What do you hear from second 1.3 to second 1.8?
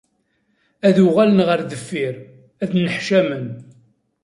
ɣer